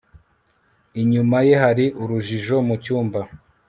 [1.01, 3.19] Inyuma ye hari urujijo mu cyumba